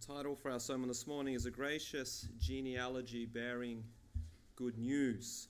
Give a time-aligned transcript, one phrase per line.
[0.00, 3.84] title for our sermon this morning is A Gracious Genealogy Bearing
[4.56, 5.48] Good News.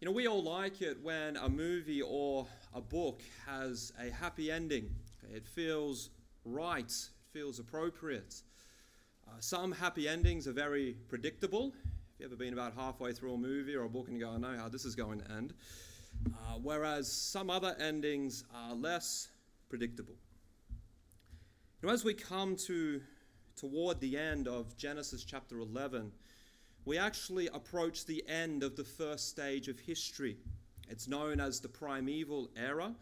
[0.00, 4.50] You know, we all like it when a movie or a book has a happy
[4.50, 4.90] ending.
[5.32, 6.10] It feels
[6.44, 8.42] right, it feels appropriate.
[9.28, 11.70] Uh, some happy endings are very predictable.
[11.70, 11.72] Have
[12.18, 14.38] you've ever been about halfway through a movie or a book and you go, I
[14.38, 15.54] know how this is going to end?
[16.26, 19.28] Uh, whereas some other endings are less
[19.68, 20.16] predictable.
[21.82, 23.00] Now, as we come to
[23.56, 26.12] toward the end of Genesis chapter 11,
[26.84, 30.36] we actually approach the end of the first stage of history.
[30.90, 32.94] It's known as the primeval era,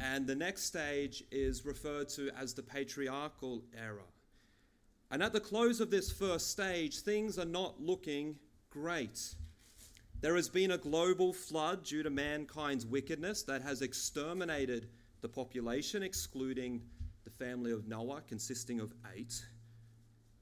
[0.00, 4.02] and the next stage is referred to as the patriarchal era.
[5.12, 8.34] And at the close of this first stage, things are not looking
[8.68, 9.36] great.
[10.20, 14.88] There has been a global flood due to mankind's wickedness that has exterminated
[15.20, 16.82] the population, excluding
[17.38, 19.44] family of Noah, consisting of eight.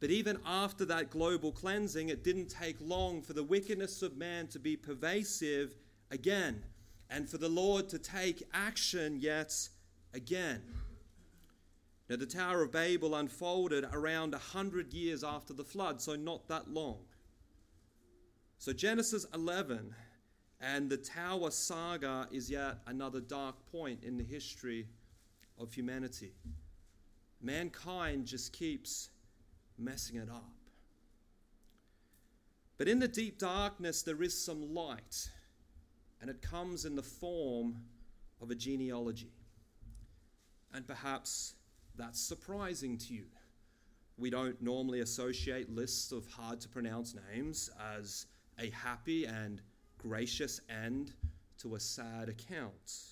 [0.00, 4.48] But even after that global cleansing, it didn't take long for the wickedness of man
[4.48, 5.76] to be pervasive
[6.10, 6.64] again
[7.08, 9.68] and for the Lord to take action yet
[10.12, 10.62] again.
[12.08, 16.48] Now, the Tower of Babel unfolded around a hundred years after the flood, so not
[16.48, 16.98] that long.
[18.58, 19.94] So, Genesis 11
[20.60, 24.88] and the Tower Saga is yet another dark point in the history
[25.58, 26.32] of humanity
[27.42, 29.10] mankind just keeps
[29.78, 30.52] messing it up.
[32.78, 35.28] But in the deep darkness, there is some light,
[36.20, 37.76] and it comes in the form
[38.40, 39.32] of a genealogy.
[40.72, 41.54] And perhaps
[41.96, 43.26] that's surprising to you.
[44.18, 48.26] We don't normally associate lists of hard to pronounce names as
[48.58, 49.60] a happy and
[49.98, 51.12] gracious end
[51.58, 53.11] to a sad account.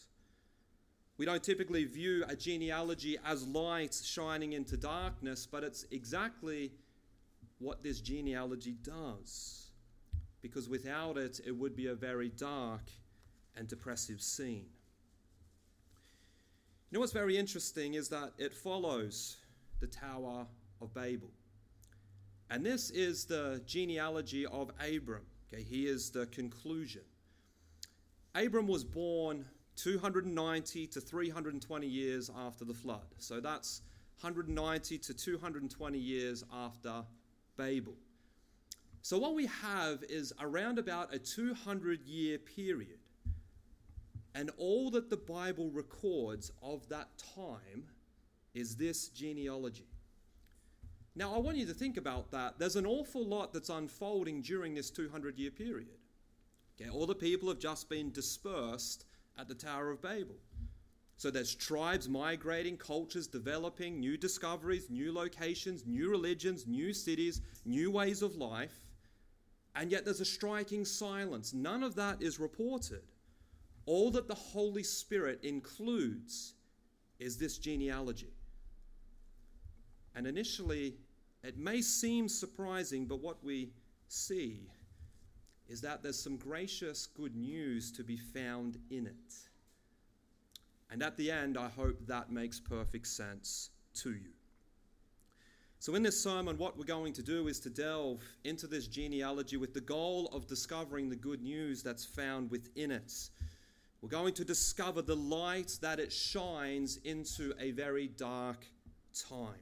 [1.21, 6.73] We don't typically view a genealogy as light shining into darkness, but it's exactly
[7.59, 9.67] what this genealogy does.
[10.41, 12.85] Because without it, it would be a very dark
[13.55, 14.65] and depressive scene.
[16.91, 19.37] You know what's very interesting is that it follows
[19.79, 20.47] the Tower
[20.81, 21.29] of Babel.
[22.49, 25.27] And this is the genealogy of Abram.
[25.53, 27.03] Okay, here's the conclusion.
[28.35, 29.45] Abram was born
[29.83, 33.07] 290 to 320 years after the flood.
[33.19, 33.83] So that's
[34.21, 37.05] 190 to 220 years after
[37.57, 37.95] Babel.
[39.03, 42.99] So what we have is around about a 200 year period.
[44.35, 47.85] And all that the Bible records of that time
[48.55, 49.89] is this genealogy.
[51.17, 52.59] Now, I want you to think about that.
[52.59, 55.99] There's an awful lot that's unfolding during this 200 year period.
[56.81, 59.07] Okay, all the people have just been dispersed
[59.41, 60.37] at the Tower of Babel.
[61.17, 67.91] So there's tribes migrating, cultures developing, new discoveries, new locations, new religions, new cities, new
[67.91, 68.87] ways of life.
[69.75, 71.55] And yet there's a striking silence.
[71.55, 73.03] None of that is reported.
[73.87, 76.55] All that the Holy Spirit includes
[77.19, 78.35] is this genealogy.
[80.15, 80.97] And initially,
[81.43, 83.73] it may seem surprising, but what we
[84.09, 84.69] see
[85.71, 89.35] is that there's some gracious good news to be found in it.
[90.91, 94.33] And at the end, I hope that makes perfect sense to you.
[95.79, 99.57] So, in this sermon, what we're going to do is to delve into this genealogy
[99.57, 103.31] with the goal of discovering the good news that's found within it.
[104.03, 108.67] We're going to discover the light that it shines into a very dark
[109.29, 109.55] time.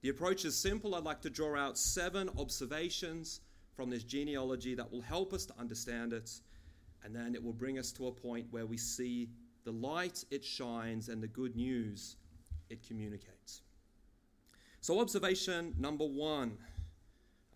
[0.00, 0.94] The approach is simple.
[0.94, 3.40] I'd like to draw out seven observations
[3.78, 6.32] from this genealogy that will help us to understand it,
[7.04, 9.28] and then it will bring us to a point where we see
[9.62, 12.16] the light it shines and the good news
[12.70, 13.62] it communicates.
[14.80, 16.58] So, observation number one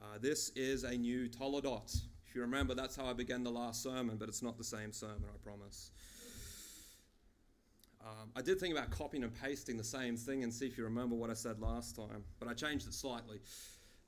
[0.01, 1.93] uh, this is a new Toledot.
[2.29, 4.93] If you remember, that's how I began the last sermon, but it's not the same
[4.93, 5.91] sermon, I promise.
[8.01, 10.85] Um, I did think about copying and pasting the same thing and see if you
[10.85, 13.41] remember what I said last time, but I changed it slightly.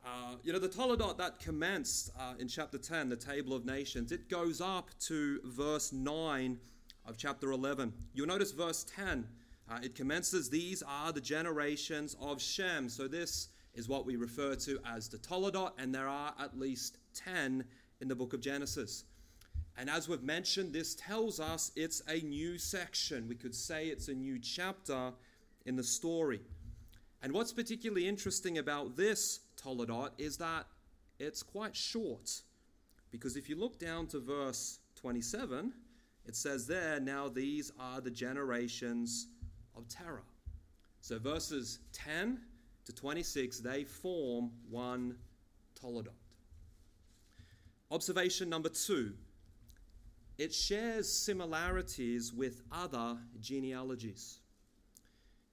[0.04, 4.12] Uh, you know, the Toledot that commenced uh, in chapter 10, the Table of Nations,
[4.12, 6.58] it goes up to verse 9
[7.06, 7.90] of chapter 11.
[8.12, 9.26] You'll notice verse 10.
[9.70, 12.90] Uh, it commences, These are the generations of Shem.
[12.90, 16.98] So this is what we refer to as the Toledot, and there are at least
[17.14, 17.64] 10
[18.02, 19.04] in the book of Genesis.
[19.78, 23.26] And as we've mentioned, this tells us it's a new section.
[23.26, 25.12] We could say it's a new chapter
[25.64, 26.42] in the story.
[27.22, 30.66] And what's particularly interesting about this Toledot is that
[31.18, 32.42] it's quite short.
[33.10, 35.72] Because if you look down to verse 27,
[36.26, 39.28] it says there, now these are the generations
[39.76, 40.22] of Terah.
[41.00, 42.40] So verses 10
[42.86, 45.16] to 26, they form one
[45.80, 46.08] Toledot.
[47.90, 49.12] Observation number two
[50.36, 54.40] it shares similarities with other genealogies.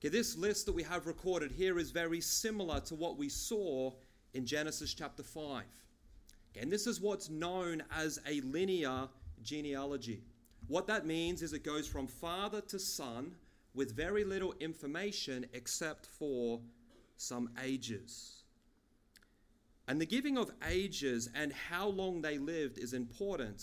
[0.02, 3.92] Okay, this list that we have recorded here is very similar to what we saw
[4.34, 5.64] in Genesis chapter 5.
[6.60, 9.08] And this is what's known as a linear
[9.44, 10.24] genealogy.
[10.68, 13.36] What that means is it goes from father to son
[13.76, 16.62] with very little information except for
[17.16, 18.42] some ages.
[19.88, 23.62] And the giving of ages and how long they lived is important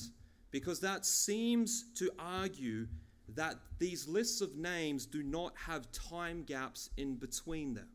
[0.52, 2.87] because that seems to argue
[3.34, 7.88] that these lists of names do not have time gaps in between them.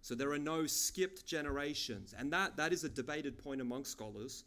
[0.00, 2.14] So there are no skipped generations.
[2.18, 4.44] And that, that is a debated point among scholars.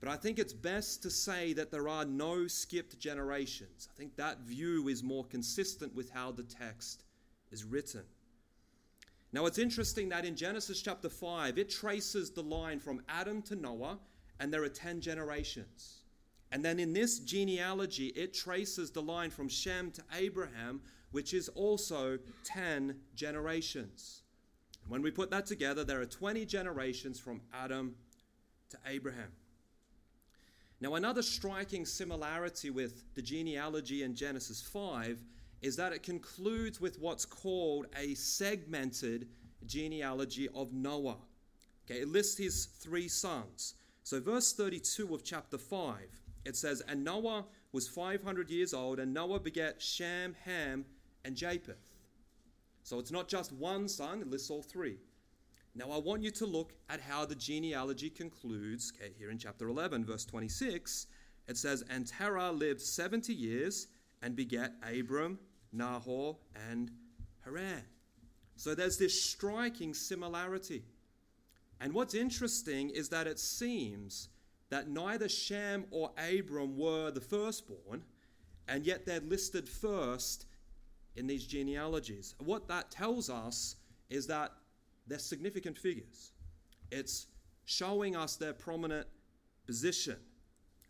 [0.00, 3.88] But I think it's best to say that there are no skipped generations.
[3.90, 7.04] I think that view is more consistent with how the text
[7.50, 8.02] is written.
[9.32, 13.56] Now, it's interesting that in Genesis chapter 5, it traces the line from Adam to
[13.56, 13.98] Noah,
[14.40, 16.00] and there are 10 generations.
[16.56, 20.80] And then in this genealogy, it traces the line from Shem to Abraham,
[21.10, 24.22] which is also 10 generations.
[24.88, 27.94] When we put that together, there are 20 generations from Adam
[28.70, 29.32] to Abraham.
[30.80, 35.22] Now, another striking similarity with the genealogy in Genesis 5
[35.60, 39.28] is that it concludes with what's called a segmented
[39.66, 41.18] genealogy of Noah.
[41.84, 43.74] Okay, it lists his three sons.
[44.04, 45.98] So, verse 32 of chapter 5,
[46.46, 50.84] it says, And Noah was 500 years old, and Noah begat Shem, Ham,
[51.24, 51.76] and Japheth.
[52.82, 54.98] So, it's not just one son, it lists all three.
[55.74, 59.68] Now, I want you to look at how the genealogy concludes okay, here in chapter
[59.68, 61.08] 11, verse 26.
[61.48, 63.88] It says, And Terah lived 70 years
[64.22, 65.38] and begat Abram,
[65.72, 66.36] Nahor,
[66.70, 66.90] and
[67.44, 67.82] Haran.
[68.56, 70.84] So there's this striking similarity.
[71.80, 74.30] And what's interesting is that it seems
[74.70, 78.02] that neither Shem or Abram were the firstborn,
[78.68, 80.46] and yet they're listed first
[81.14, 82.34] in these genealogies.
[82.38, 83.76] What that tells us
[84.10, 84.52] is that
[85.06, 86.32] they're significant figures.
[86.90, 87.26] It's
[87.64, 89.06] showing us their prominent
[89.66, 90.16] position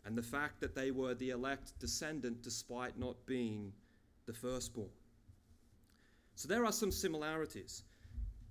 [0.05, 3.73] and the fact that they were the elect descendant despite not being
[4.25, 4.89] the firstborn.
[6.35, 7.83] So there are some similarities,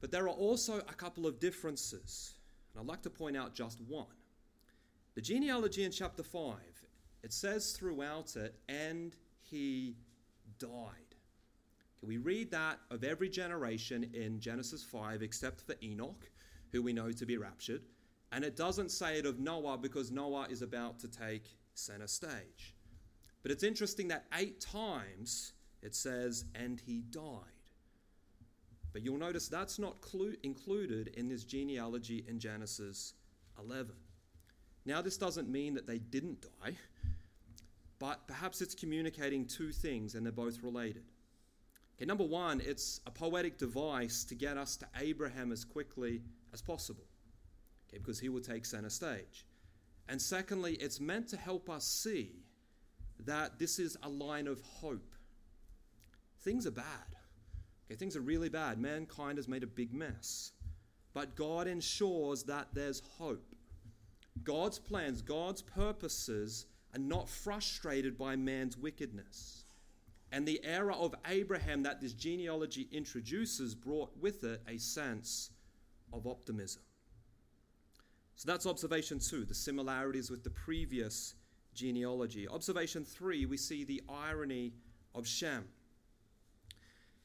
[0.01, 2.35] but there are also a couple of differences.
[2.75, 4.07] And I'd like to point out just one.
[5.17, 6.57] The genealogy in chapter 5,
[7.23, 9.97] it says throughout it, and he
[10.59, 11.17] died.
[12.03, 16.31] We read that of every generation in Genesis 5 except for Enoch,
[16.71, 17.81] who we know to be raptured.
[18.31, 22.75] And it doesn't say it of Noah because Noah is about to take center stage.
[23.43, 27.23] But it's interesting that eight times it says, and he died.
[28.93, 33.15] But you'll notice that's not clu- included in this genealogy in Genesis
[33.59, 33.95] 11.
[34.87, 36.77] Now, this doesn't mean that they didn't die,
[37.99, 41.03] but perhaps it's communicating two things and they're both related.
[41.97, 46.23] Okay, number one, it's a poetic device to get us to Abraham as quickly
[46.53, 47.05] as possible,
[47.89, 49.45] okay, because he will take center stage.
[50.09, 52.45] And secondly, it's meant to help us see
[53.25, 55.15] that this is a line of hope.
[56.43, 57.17] Things are bad.
[57.87, 58.79] Okay, things are really bad.
[58.79, 60.53] Mankind has made a big mess.
[61.13, 63.56] But God ensures that there's hope.
[64.45, 69.65] God's plans, God's purposes are not frustrated by man's wickedness.
[70.33, 75.51] And the era of Abraham that this genealogy introduces brought with it a sense
[76.13, 76.83] of optimism.
[78.37, 81.35] So that's observation two, the similarities with the previous
[81.75, 82.47] genealogy.
[82.49, 84.75] Observation three, we see the irony
[85.15, 85.65] of Shem.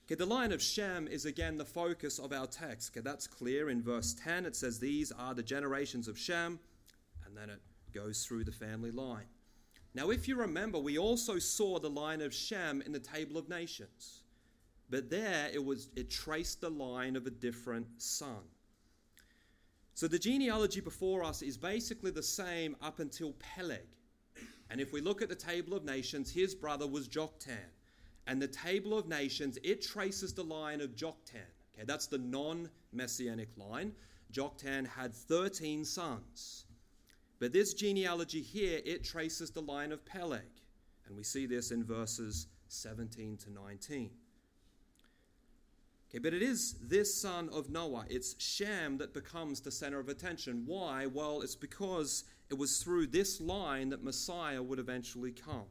[0.06, 2.92] Okay, the line of Shem is again the focus of our text.
[2.92, 4.46] Okay, that's clear in verse 10.
[4.46, 6.60] It says, These are the generations of Shem,
[7.32, 7.62] and then it
[7.94, 9.26] goes through the family line.
[9.94, 13.48] Now, if you remember, we also saw the line of Shem in the Table of
[13.48, 14.24] Nations.
[14.90, 18.44] But there it was it traced the line of a different son.
[19.94, 23.88] So the genealogy before us is basically the same up until Peleg.
[24.70, 27.72] And if we look at the Table of Nations, his brother was Joktan.
[28.28, 31.48] And the Table of Nations, it traces the line of Joktan.
[31.74, 33.94] Okay, that's the non-messianic line.
[34.34, 36.66] Joktan had 13 sons.
[37.42, 40.62] But this genealogy here, it traces the line of Peleg.
[41.08, 44.12] And we see this in verses 17 to 19.
[46.08, 50.08] Okay, but it is this son of Noah, it's Shem, that becomes the center of
[50.08, 50.66] attention.
[50.68, 51.08] Why?
[51.08, 55.66] Well, it's because it was through this line that Messiah would eventually come.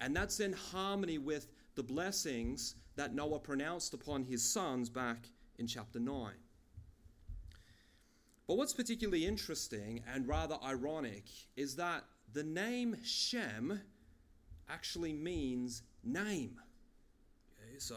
[0.00, 5.66] And that's in harmony with the blessings that Noah pronounced upon his sons back in
[5.66, 6.32] chapter 9.
[8.46, 11.24] But what's particularly interesting and rather ironic
[11.56, 13.80] is that the name Shem
[14.68, 16.60] actually means name.
[17.60, 17.96] Okay, so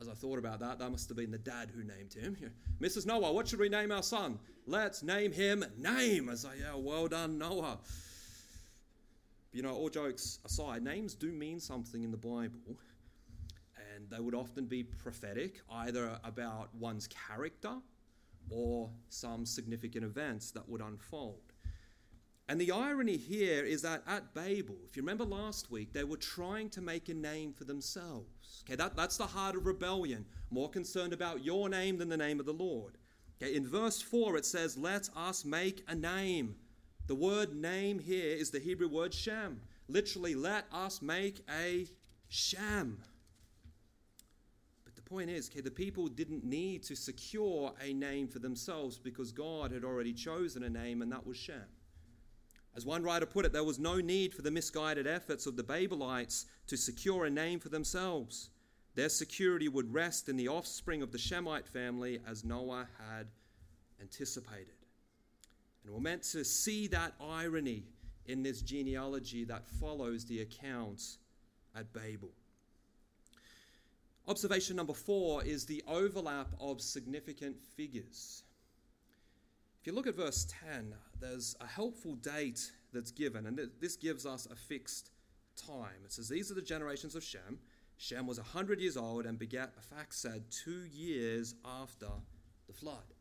[0.00, 2.36] as I thought about that, that must have been the dad who named him.
[2.80, 3.06] Mrs.
[3.06, 4.38] Noah, what should we name our son?
[4.66, 6.28] Let's name him Name.
[6.28, 7.78] As I, yeah, well done, Noah.
[9.52, 12.78] You know, all jokes aside, names do mean something in the Bible,
[13.94, 17.74] and they would often be prophetic, either about one's character
[18.50, 21.50] or some significant events that would unfold.
[22.50, 26.16] And the irony here is that at Babel, if you remember last week, they were
[26.16, 28.64] trying to make a name for themselves.
[28.66, 32.40] Okay, that, that's the heart of rebellion, more concerned about your name than the name
[32.40, 32.98] of the Lord.
[33.40, 36.56] Okay, in verse 4, it says, Let us make a name.
[37.06, 39.60] The word name here is the Hebrew word sham.
[39.88, 41.86] Literally, let us make a
[42.28, 42.98] sham.
[45.10, 49.72] Point is, okay, the people didn't need to secure a name for themselves because God
[49.72, 51.64] had already chosen a name, and that was Shem.
[52.76, 55.64] As one writer put it, there was no need for the misguided efforts of the
[55.64, 58.50] Babelites to secure a name for themselves.
[58.94, 63.26] Their security would rest in the offspring of the Shemite family as Noah had
[64.00, 64.74] anticipated.
[65.84, 67.82] And we're meant to see that irony
[68.26, 71.02] in this genealogy that follows the account
[71.74, 72.30] at Babel.
[74.30, 78.44] Observation number four is the overlap of significant figures.
[79.80, 84.26] If you look at verse 10, there's a helpful date that's given, and this gives
[84.26, 85.10] us a fixed
[85.56, 86.04] time.
[86.04, 87.58] It says, These are the generations of Shem.
[87.96, 92.06] Shem was 100 years old and begat Arphaxad two years after
[92.68, 93.16] the flood.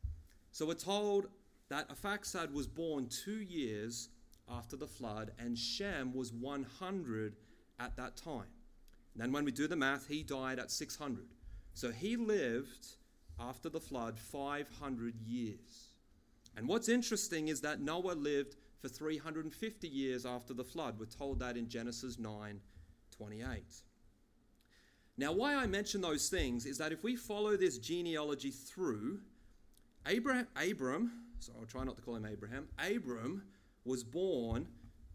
[0.52, 1.26] So we're told
[1.70, 4.10] that Arphaxad was born two years
[4.48, 7.36] after the flood, and Shem was 100
[7.80, 8.46] at that time.
[9.20, 11.26] Then, when we do the math, he died at 600.
[11.74, 12.88] So he lived
[13.40, 15.90] after the flood 500 years.
[16.56, 21.00] And what's interesting is that Noah lived for 350 years after the flood.
[21.00, 22.60] We're told that in Genesis 9
[23.16, 23.64] 28.
[25.18, 29.20] Now, why I mention those things is that if we follow this genealogy through,
[30.08, 33.44] Abraham, Abram, so I'll try not to call him Abraham, Abram
[33.84, 34.68] was born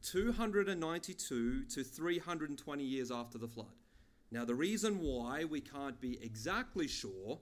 [0.03, 3.73] 292 to 320 years after the flood.
[4.35, 7.39] Now, the reason why we can't be exactly sure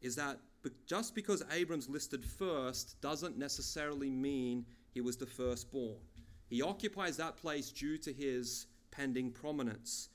[0.00, 0.40] is that
[0.84, 6.00] just because Abram's listed first doesn't necessarily mean he was the firstborn.
[6.48, 10.08] He occupies that place due to his pending prominence.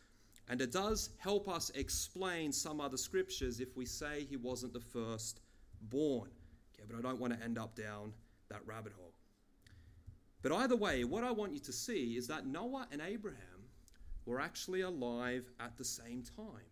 [0.50, 4.82] And it does help us explain some other scriptures if we say he wasn't the
[4.82, 6.32] firstborn.
[6.74, 8.12] Okay, but I don't want to end up down
[8.50, 9.14] that rabbit hole.
[10.42, 13.59] But either way, what I want you to see is that Noah and Abraham
[14.30, 16.70] were actually alive at the same time.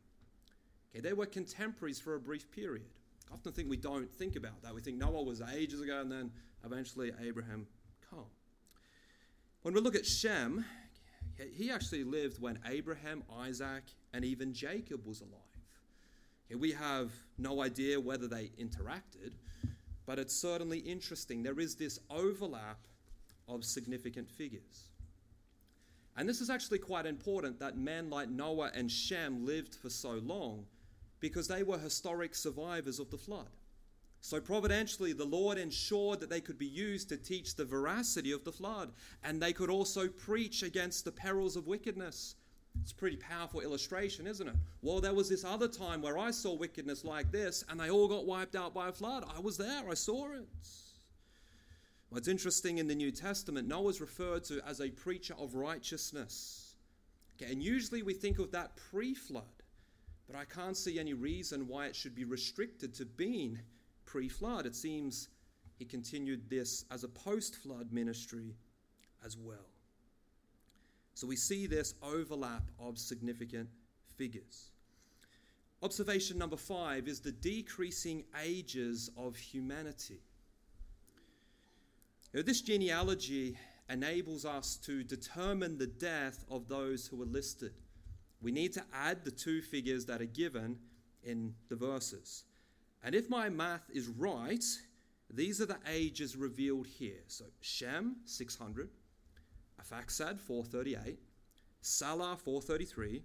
[0.92, 2.86] Okay, they were contemporaries for a brief period.
[3.30, 4.74] I often think we don't think about that.
[4.74, 6.32] We think Noah was ages ago and then
[6.64, 7.66] eventually Abraham
[8.10, 8.26] come.
[9.64, 10.66] When we look at Shem,
[11.52, 13.84] he actually lived when Abraham, Isaac,
[14.14, 15.42] and even Jacob was alive.
[16.50, 19.32] Okay, We have no idea whether they interacted,
[20.06, 21.44] but it's certainly interesting.
[21.44, 22.80] There is this overlap
[23.48, 24.90] of significant figures.
[26.18, 30.14] And this is actually quite important that men like Noah and Shem lived for so
[30.24, 30.66] long
[31.20, 33.50] because they were historic survivors of the flood.
[34.20, 38.44] So, providentially, the Lord ensured that they could be used to teach the veracity of
[38.44, 38.92] the flood,
[39.24, 42.36] and they could also preach against the perils of wickedness.
[42.82, 44.56] It's a pretty powerful illustration, isn't it?
[44.82, 48.08] Well, there was this other time where I saw wickedness like this, and they all
[48.08, 49.24] got wiped out by a flood.
[49.36, 50.48] I was there, I saw it.
[52.10, 56.76] What's interesting in the New Testament, Noah's referred to as a preacher of righteousness.
[57.36, 59.44] Okay, and usually we think of that pre flood.
[60.26, 63.60] But I can't see any reason why it should be restricted to being
[64.06, 64.66] pre flood.
[64.66, 65.30] It seems
[65.78, 68.56] he continued this as a post flood ministry
[69.26, 69.68] as well.
[71.14, 73.70] So we see this overlap of significant
[74.18, 74.72] figures.
[75.84, 80.22] Observation number five is the decreasing ages of humanity.
[82.34, 83.57] Now, this genealogy
[83.89, 87.72] enables us to determine the death of those who are listed.
[88.41, 90.77] We need to add the two figures that are given
[91.24, 92.43] in the verses.
[93.03, 94.63] And if my math is right,
[95.29, 97.24] these are the ages revealed here.
[97.27, 98.89] So Shem, 600,
[99.81, 101.19] Arphaxad, 438,
[101.81, 103.24] Salah, 433,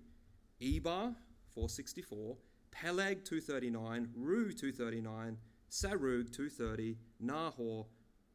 [0.60, 1.14] Eber,
[1.48, 2.36] 464,
[2.70, 5.36] Peleg, 239, Reu, 239,
[5.70, 7.86] Serug, 230, Nahor,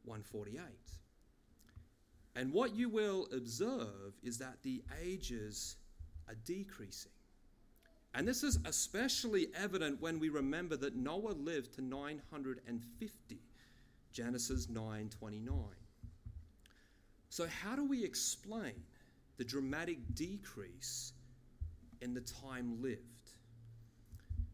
[0.08, 0.64] 148.
[2.34, 5.76] And what you will observe is that the ages
[6.28, 7.12] are decreasing.
[8.14, 13.40] And this is especially evident when we remember that Noah lived to 950
[14.12, 15.74] Genesis 9:29.
[17.28, 18.82] So how do we explain
[19.36, 21.12] the dramatic decrease
[22.00, 23.02] in the time lived?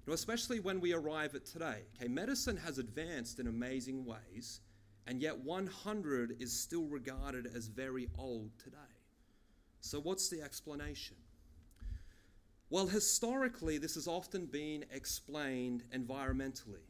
[0.05, 1.85] You know, especially when we arrive at today.
[1.97, 4.61] Okay, medicine has advanced in amazing ways,
[5.07, 8.79] and yet 100 is still regarded as very old today.
[9.81, 11.17] So what's the explanation?
[12.71, 16.83] Well, historically, this has often been explained environmentally.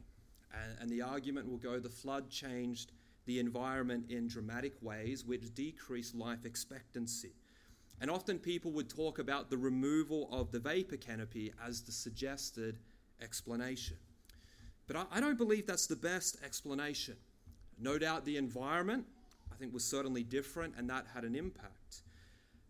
[0.53, 2.93] And, and, the argument will go the flood changed
[3.25, 7.33] the environment in dramatic ways, which decreased life expectancy.
[7.99, 12.77] And often people would talk about the removal of the vapor canopy as the suggested
[13.21, 13.97] explanation.
[14.87, 17.17] But I, I don't believe that's the best explanation.
[17.79, 19.05] No doubt the environment,
[19.51, 22.03] I think, was certainly different, and that had an impact.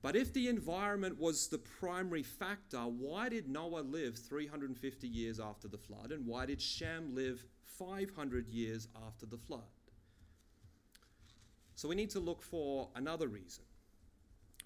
[0.01, 5.67] But if the environment was the primary factor, why did Noah live 350 years after
[5.67, 6.11] the flood?
[6.11, 9.63] And why did Shem live 500 years after the flood?
[11.75, 13.63] So we need to look for another reason.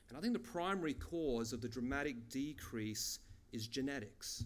[0.09, 3.19] And I think the primary cause of the dramatic decrease
[3.53, 4.43] is genetics.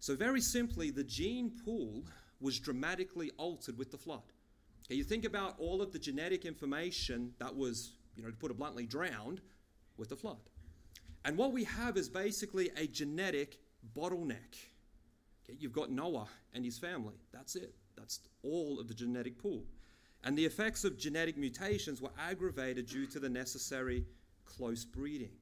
[0.00, 2.04] So, very simply, the gene pool
[2.40, 4.22] was dramatically altered with the flood.
[4.88, 8.56] You think about all of the genetic information that was, you know, to put it
[8.56, 9.40] bluntly, drowned
[9.96, 10.38] with the flood.
[11.24, 13.58] And what we have is basically a genetic
[13.96, 14.54] bottleneck.
[15.44, 17.16] Okay, you've got Noah and his family.
[17.32, 17.74] That's it.
[17.96, 19.64] That's all of the genetic pool.
[20.22, 24.04] And the effects of genetic mutations were aggravated due to the necessary
[24.44, 25.32] close breeding.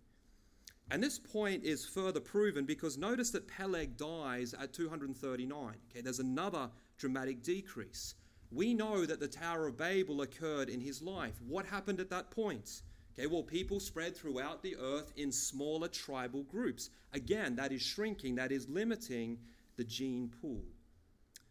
[0.90, 5.74] And this point is further proven because notice that Peleg dies at 239.
[5.90, 8.14] Okay, there's another dramatic decrease.
[8.54, 11.34] We know that the Tower of Babel occurred in his life.
[11.46, 12.82] What happened at that point?
[13.12, 16.90] Okay, well, people spread throughout the earth in smaller tribal groups.
[17.12, 19.38] Again, that is shrinking, that is limiting
[19.76, 20.62] the gene pool.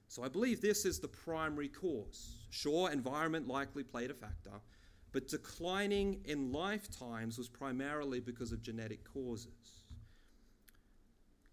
[0.08, 2.36] So I believe this is the primary cause.
[2.52, 4.62] Sure, environment likely played a factor,
[5.12, 9.83] but declining in lifetimes was primarily because of genetic causes.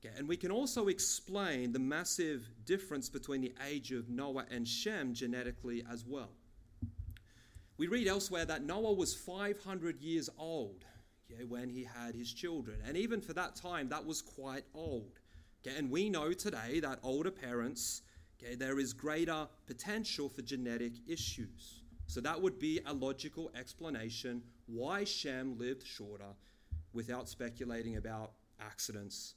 [0.03, 4.67] Okay, and we can also explain the massive difference between the age of Noah and
[4.67, 6.31] Shem genetically as well.
[7.77, 10.85] We read elsewhere that Noah was 500 years old
[11.31, 12.79] okay, when he had his children.
[12.87, 15.21] And even for that time, that was quite old.
[15.67, 18.01] Okay, and we know today that older parents,
[18.43, 21.83] okay, there is greater potential for genetic issues.
[22.07, 26.35] So that would be a logical explanation why Shem lived shorter
[26.93, 29.35] without speculating about accidents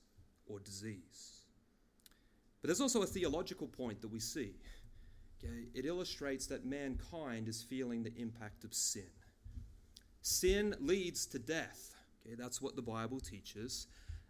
[0.48, 1.42] or disease.
[2.62, 4.54] But there's also a theological point that we see.
[5.44, 9.04] Okay, it illustrates that mankind is feeling the impact of sin.
[10.22, 11.96] Sin leads to death.
[12.26, 13.88] Okay, that's what the Bible teaches.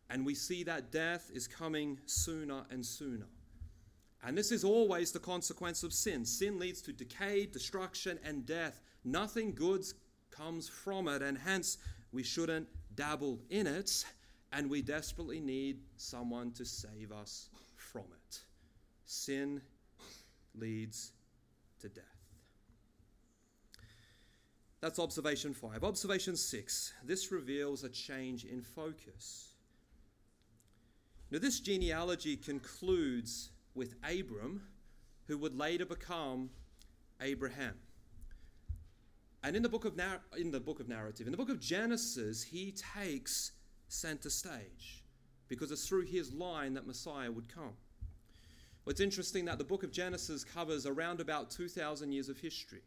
[0.10, 3.28] And we see that death is coming sooner and sooner.
[4.26, 6.26] And this is always the consequence of sin.
[6.26, 8.80] Sin leads to decay, destruction, and death.
[9.04, 9.84] Nothing good
[10.32, 11.78] comes from it, and hence
[12.12, 14.06] we shouldn't dabble in it,
[14.54, 18.40] and we desperately need someone to save us from it.
[19.06, 19.62] Sin
[20.56, 21.12] leads
[21.80, 22.04] to death.
[24.80, 25.84] That's observation five.
[25.84, 29.50] Observation six this reveals a change in focus.
[31.32, 34.62] Now, this genealogy concludes with Abram,
[35.28, 36.52] who would later become
[37.20, 37.74] Abraham.
[39.42, 41.60] And in the book of nar- in the book of narrative, in the book of
[41.60, 43.52] Genesis, he takes
[43.94, 45.04] center stage
[45.48, 47.76] because it's through his line that Messiah would come.
[48.84, 52.82] Well, it's interesting that the book of Genesis covers around about 2,000 years of history.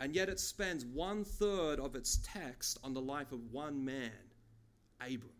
[0.00, 4.12] And yet it spends one third of its text on the life of one man,
[5.00, 5.32] Abram.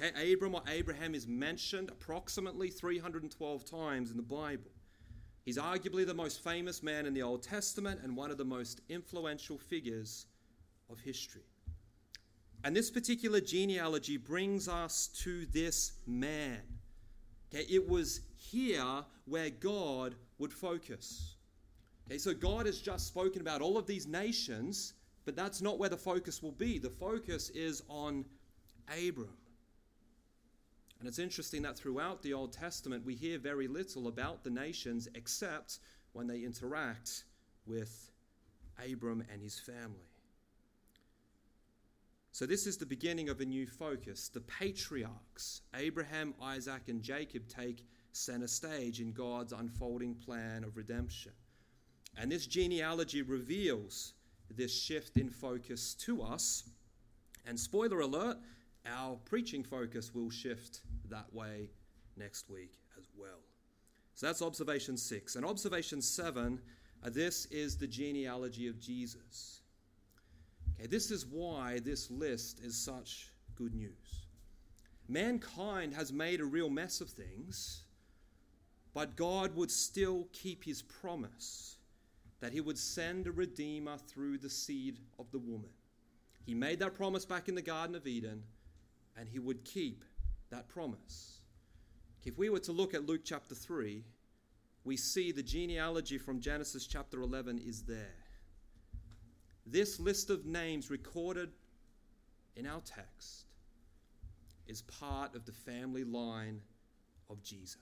[0.00, 4.70] Okay, Abram or Abraham is mentioned approximately 312 times in the Bible.
[5.44, 8.82] He's arguably the most famous man in the Old Testament and one of the most
[8.90, 10.26] influential figures
[10.90, 11.42] of history.
[12.64, 16.60] And this particular genealogy brings us to this man.
[17.54, 21.36] Okay, it was here where God would focus.
[22.08, 24.94] Okay, so God has just spoken about all of these nations,
[25.24, 26.78] but that's not where the focus will be.
[26.78, 28.24] The focus is on
[28.88, 29.36] Abram.
[30.98, 35.08] And it's interesting that throughout the Old Testament, we hear very little about the nations
[35.14, 35.78] except
[36.12, 37.24] when they interact
[37.66, 38.10] with
[38.84, 40.07] Abram and his family.
[42.38, 44.28] So, this is the beginning of a new focus.
[44.28, 51.32] The patriarchs, Abraham, Isaac, and Jacob, take center stage in God's unfolding plan of redemption.
[52.16, 54.12] And this genealogy reveals
[54.54, 56.62] this shift in focus to us.
[57.44, 58.36] And spoiler alert,
[58.86, 61.70] our preaching focus will shift that way
[62.16, 63.40] next week as well.
[64.14, 65.34] So that's observation six.
[65.34, 66.60] And observation seven
[67.04, 69.62] Uh, this is the genealogy of Jesus.
[70.78, 74.26] Okay, this is why this list is such good news.
[75.08, 77.82] Mankind has made a real mess of things,
[78.94, 81.76] but God would still keep his promise
[82.40, 85.70] that he would send a redeemer through the seed of the woman.
[86.46, 88.44] He made that promise back in the Garden of Eden,
[89.16, 90.04] and he would keep
[90.50, 91.40] that promise.
[92.24, 94.04] If we were to look at Luke chapter 3,
[94.84, 98.27] we see the genealogy from Genesis chapter 11 is there.
[99.70, 101.50] This list of names recorded
[102.56, 103.44] in our text
[104.66, 106.60] is part of the family line
[107.30, 107.76] of Jesus.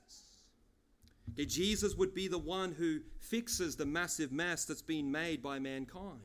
[1.35, 5.59] That Jesus would be the one who fixes the massive mess that's been made by
[5.59, 6.21] mankind.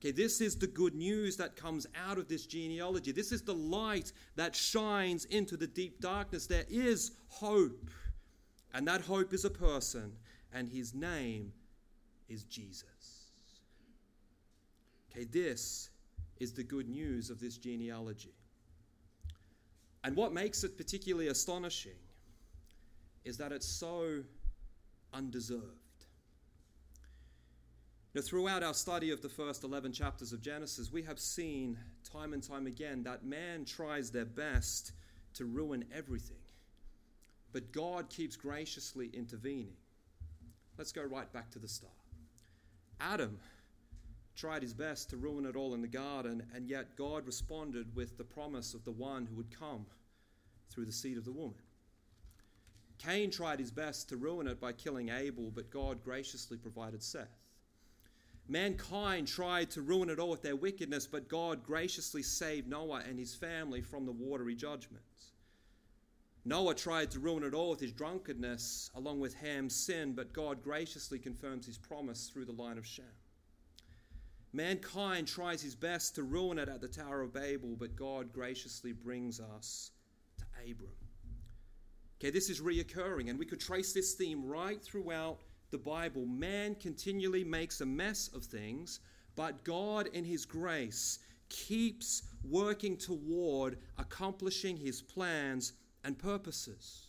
[0.00, 3.12] Okay, this is the good news that comes out of this genealogy.
[3.12, 6.46] This is the light that shines into the deep darkness.
[6.46, 7.90] There is hope,
[8.72, 10.12] and that hope is a person,
[10.54, 11.52] and his name
[12.30, 12.84] is Jesus.
[15.10, 15.90] Okay, this
[16.38, 18.34] is the good news of this genealogy.
[20.04, 21.98] And what makes it particularly astonishing
[23.24, 24.22] is that it's so
[25.12, 25.64] undeserved.
[28.14, 32.32] Now, throughout our study of the first 11 chapters of Genesis, we have seen time
[32.32, 34.92] and time again that man tries their best
[35.34, 36.42] to ruin everything,
[37.52, 39.76] but God keeps graciously intervening.
[40.76, 41.92] Let's go right back to the start.
[43.00, 43.38] Adam
[44.40, 48.16] tried his best to ruin it all in the garden, and yet God responded with
[48.16, 49.84] the promise of the one who would come
[50.70, 51.60] through the seed of the woman.
[52.96, 57.36] Cain tried his best to ruin it by killing Abel, but God graciously provided Seth.
[58.48, 63.18] Mankind tried to ruin it all with their wickedness, but God graciously saved Noah and
[63.18, 65.02] his family from the watery judgment.
[66.46, 70.64] Noah tried to ruin it all with his drunkenness, along with Ham's sin, but God
[70.64, 73.04] graciously confirms his promise through the line of Shem.
[74.52, 78.92] Mankind tries his best to ruin it at the Tower of Babel, but God graciously
[78.92, 79.92] brings us
[80.38, 80.90] to Abram.
[82.20, 85.38] Okay, this is reoccurring, and we could trace this theme right throughout
[85.70, 86.26] the Bible.
[86.26, 89.00] Man continually makes a mess of things,
[89.36, 97.06] but God, in His grace, keeps working toward accomplishing His plans and purposes.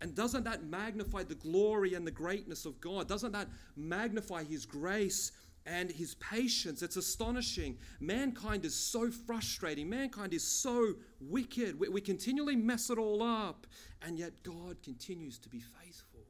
[0.00, 3.08] And doesn't that magnify the glory and the greatness of God?
[3.08, 5.32] Doesn't that magnify His grace
[5.68, 6.82] and his patience.
[6.82, 7.76] It's astonishing.
[8.00, 9.88] Mankind is so frustrating.
[9.88, 11.78] Mankind is so wicked.
[11.78, 13.66] We, we, continually mess it all up,
[14.02, 16.20] and yet God continues to be faithful.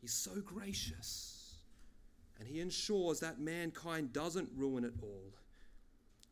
[0.00, 1.54] He's so gracious,
[2.38, 5.32] and he ensures that mankind doesn't ruin it all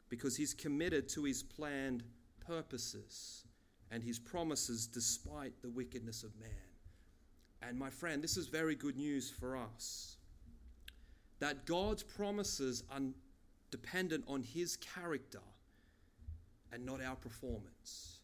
[0.09, 2.03] because he's committed to his planned
[2.45, 3.45] purposes
[3.91, 6.51] and his promises despite the wickedness of man.
[7.63, 10.18] And my friend, this is very good news for us
[11.41, 13.01] that God's promises are
[13.71, 15.41] dependent on His character
[16.73, 18.21] and not our performance.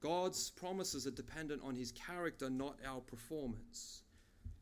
[0.00, 4.02] God's promises are dependent on His character, not our performance.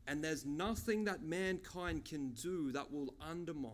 [0.07, 3.71] And there's nothing that mankind can do that will undermine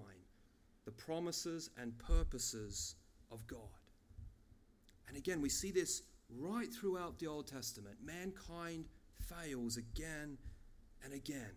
[0.85, 2.95] the promises and purposes
[3.31, 3.59] of God.
[5.07, 6.03] And again, we see this
[6.37, 7.95] right throughout the Old Testament.
[8.03, 8.85] Mankind
[9.19, 10.37] fails again
[11.03, 11.51] and again.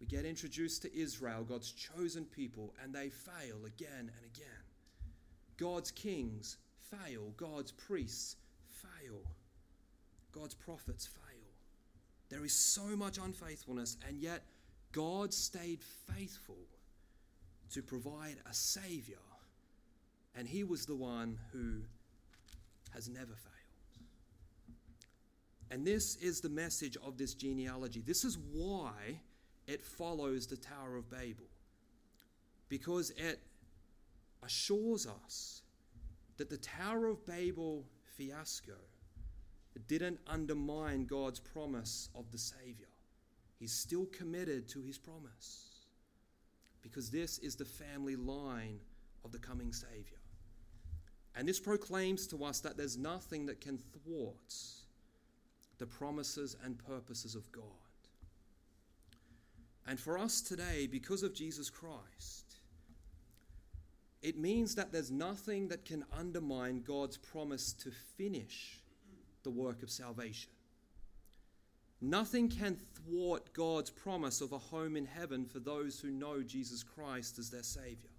[0.00, 4.64] We get introduced to Israel, God's chosen people, and they fail again and again.
[5.56, 6.56] God's kings
[6.90, 8.36] fail, God's priests
[8.68, 9.20] fail,
[10.32, 11.24] God's prophets fail.
[12.28, 14.42] There is so much unfaithfulness, and yet
[14.92, 16.58] God stayed faithful
[17.72, 19.16] to provide a Savior,
[20.36, 21.82] and He was the one who
[22.94, 23.54] has never failed.
[25.70, 28.02] And this is the message of this genealogy.
[28.06, 29.20] This is why
[29.68, 31.46] it follows the Tower of Babel
[32.68, 33.38] because it
[34.42, 35.62] assures us
[36.38, 37.84] that the Tower of Babel
[38.16, 38.74] fiasco
[39.86, 42.88] didn't undermine God's promise of the Savior.
[43.60, 45.86] He's still committed to his promise
[46.82, 48.80] because this is the family line
[49.24, 50.18] of the coming Savior.
[51.36, 54.54] And this proclaims to us that there's nothing that can thwart
[55.78, 57.87] the promises and purposes of God.
[59.88, 62.44] And for us today, because of Jesus Christ,
[64.20, 68.82] it means that there's nothing that can undermine God's promise to finish
[69.44, 70.50] the work of salvation.
[72.02, 76.82] Nothing can thwart God's promise of a home in heaven for those who know Jesus
[76.82, 78.10] Christ as their Savior.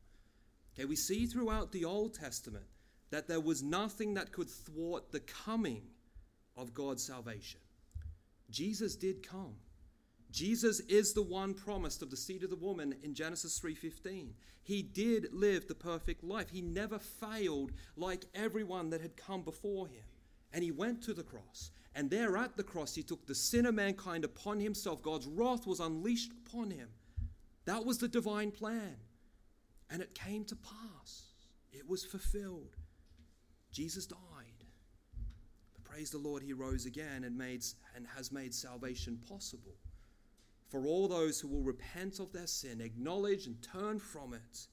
[0.73, 2.65] Okay, we see throughout the Old Testament
[3.11, 5.83] that there was nothing that could thwart the coming
[6.57, 7.59] of God's salvation.
[8.49, 9.55] Jesus did come.
[10.31, 14.35] Jesus is the one promised of the seed of the woman in Genesis 3:15.
[14.61, 16.51] He did live the perfect life.
[16.51, 20.05] He never failed like everyone that had come before him.
[20.53, 21.71] And he went to the cross.
[21.95, 25.01] And there at the cross he took the sin of mankind upon himself.
[25.01, 26.89] God's wrath was unleashed upon him.
[27.65, 28.97] That was the divine plan.
[29.89, 31.33] And it came to pass.
[31.71, 32.77] It was fulfilled.
[33.71, 34.65] Jesus died.
[35.73, 37.63] But praise the Lord, he rose again and made
[37.95, 39.79] and has made salvation possible
[40.69, 44.67] for all those who will repent of their sin, acknowledge and turn from it,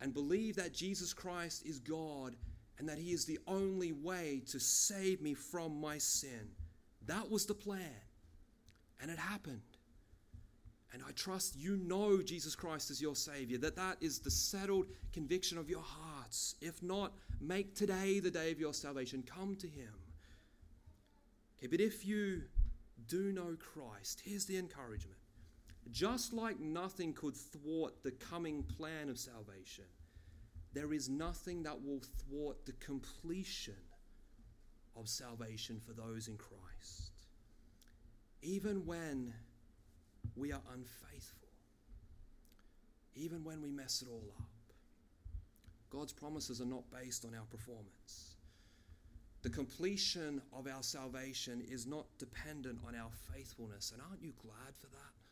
[0.00, 2.36] and believe that Jesus Christ is God
[2.78, 6.50] and that He is the only way to save me from my sin.
[7.06, 8.02] That was the plan,
[9.00, 9.62] and it happened.
[10.92, 14.86] And I trust you know Jesus Christ is your Savior, that that is the settled
[15.12, 16.54] conviction of your hearts.
[16.60, 19.22] If not, make today the day of your salvation.
[19.22, 19.92] Come to Him.
[21.58, 22.42] Okay, but if you
[23.08, 25.18] do know Christ, here's the encouragement
[25.90, 29.84] just like nothing could thwart the coming plan of salvation,
[30.72, 33.74] there is nothing that will thwart the completion
[34.96, 37.12] of salvation for those in Christ.
[38.42, 39.32] Even when
[40.34, 41.48] we are unfaithful,
[43.14, 44.74] even when we mess it all up,
[45.90, 48.36] God's promises are not based on our performance.
[49.42, 53.92] The completion of our salvation is not dependent on our faithfulness.
[53.92, 55.25] And aren't you glad for that?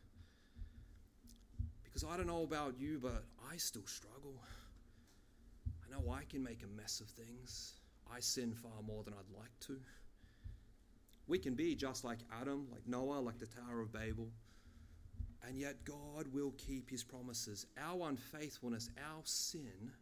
[1.94, 4.34] Because I don't know about you, but I still struggle.
[5.86, 7.74] I know I can make a mess of things.
[8.12, 9.78] I sin far more than I'd like to.
[11.28, 14.26] We can be just like Adam, like Noah, like the Tower of Babel.
[15.46, 17.66] And yet God will keep his promises.
[17.80, 19.92] Our unfaithfulness, our sin,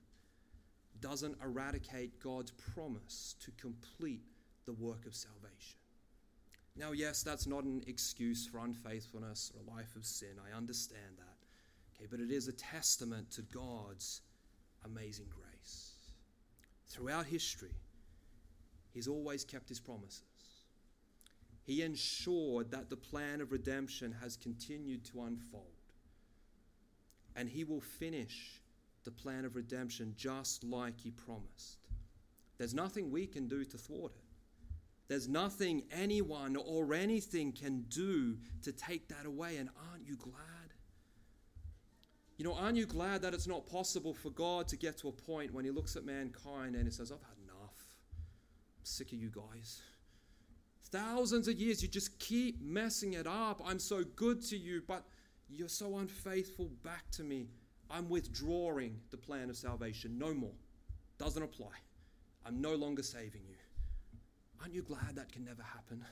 [1.03, 4.23] doesn't eradicate God's promise to complete
[4.65, 5.79] the work of salvation.
[6.75, 10.41] Now, yes, that's not an excuse for unfaithfulness or a life of sin.
[10.43, 11.32] I understand that.
[11.95, 14.23] Okay, but it is a testament to God's
[14.85, 15.93] amazing grace.
[16.89, 17.75] Throughout history,
[18.93, 20.23] He's always kept His promises.
[21.65, 25.65] He ensured that the plan of redemption has continued to unfold.
[27.37, 28.61] And He will finish
[29.05, 31.79] the plan of redemption just like He promised.
[32.59, 34.23] There's nothing we can do to thwart it.
[35.09, 39.57] There's nothing anyone or anything can do to take that away.
[39.57, 40.62] And aren't you glad?
[42.37, 45.13] You know, aren't you glad that it's not possible for God to get to a
[45.13, 47.77] point when He looks at mankind and He says, I've had enough.
[48.17, 49.83] I'm sick of you guys.
[50.91, 53.63] Thousands of years, you just keep messing it up.
[53.65, 55.05] I'm so good to you, but
[55.49, 57.49] you're so unfaithful back to me.
[57.91, 60.19] I'm withdrawing the plan of salvation.
[60.19, 60.55] No more.
[61.19, 61.73] Doesn't apply.
[62.45, 63.57] I'm no longer saving you.
[64.61, 66.05] Aren't you glad that can never happen?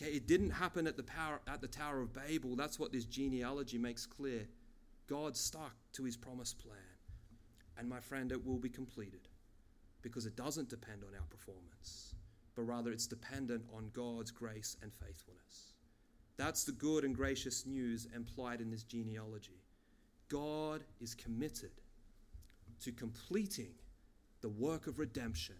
[0.00, 2.56] Okay, it didn't happen at the power at the Tower of Babel.
[2.56, 4.46] That's what this genealogy makes clear.
[5.06, 6.78] God stuck to his promised plan.
[7.76, 9.28] And my friend, it will be completed
[10.02, 12.14] because it doesn't depend on our performance,
[12.54, 15.74] but rather it's dependent on God's grace and faithfulness.
[16.36, 19.62] That's the good and gracious news implied in this genealogy.
[20.28, 21.70] God is committed
[22.82, 23.72] to completing
[24.40, 25.54] the work of redemption,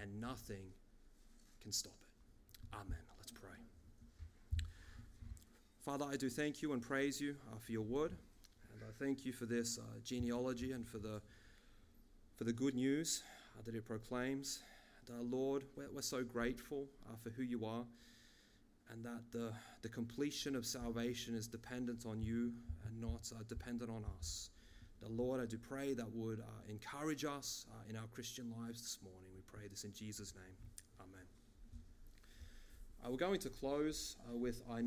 [0.00, 0.64] and nothing
[1.60, 2.74] can stop it.
[2.74, 2.98] Amen.
[3.18, 3.50] Let's pray.
[5.84, 8.16] Father, I do thank you and praise you uh, for your word.
[8.88, 11.20] I thank you for this uh, genealogy and for the,
[12.36, 13.22] for the good news
[13.56, 14.62] uh, that it proclaims.
[15.06, 17.84] And, uh, Lord, we're, we're, so grateful uh, for who you are
[18.90, 22.52] and that the, the completion of salvation is dependent on you
[22.86, 24.50] and not uh, dependent on us.
[25.00, 28.98] The Lord, I do pray that would uh, encourage us in our Christian lives this
[29.02, 29.30] morning.
[29.34, 30.54] We pray this in Jesus' name.
[31.00, 31.26] Amen.
[33.10, 34.80] we're going to close with I know.